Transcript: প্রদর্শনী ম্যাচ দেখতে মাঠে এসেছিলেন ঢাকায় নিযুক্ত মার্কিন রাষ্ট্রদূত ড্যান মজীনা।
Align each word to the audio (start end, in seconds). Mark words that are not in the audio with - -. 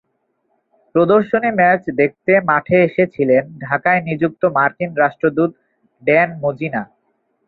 প্রদর্শনী 0.95 1.49
ম্যাচ 1.59 1.81
দেখতে 2.01 2.33
মাঠে 2.49 2.75
এসেছিলেন 2.87 3.43
ঢাকায় 3.65 4.01
নিযুক্ত 4.07 4.41
মার্কিন 4.57 4.91
রাষ্ট্রদূত 4.95 5.51
ড্যান 6.03 6.29
মজীনা। 6.43 6.81